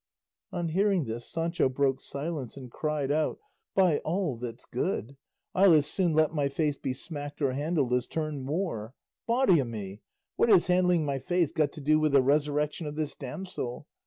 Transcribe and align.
On 0.51 0.69
hearing 0.69 1.03
this 1.05 1.29
Sancho 1.29 1.69
broke 1.69 1.99
silence 2.01 2.57
and 2.57 2.71
cried 2.71 3.11
out, 3.11 3.37
"By 3.75 3.99
all 3.99 4.35
that's 4.35 4.65
good, 4.65 5.15
I'll 5.53 5.73
as 5.75 5.85
soon 5.85 6.13
let 6.15 6.33
my 6.33 6.49
face 6.49 6.75
be 6.75 6.91
smacked 6.91 7.39
or 7.39 7.51
handled 7.51 7.93
as 7.93 8.07
turn 8.07 8.41
Moor. 8.41 8.95
Body 9.27 9.61
o' 9.61 9.65
me! 9.65 10.01
What 10.37 10.49
has 10.49 10.65
handling 10.65 11.05
my 11.05 11.19
face 11.19 11.51
got 11.51 11.71
to 11.73 11.81
do 11.81 11.99
with 11.99 12.13
the 12.13 12.23
resurrection 12.23 12.87
of 12.87 12.95
this 12.95 13.13
damsel? 13.13 13.85